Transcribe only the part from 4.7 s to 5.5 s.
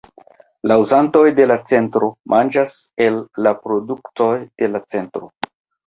la centro.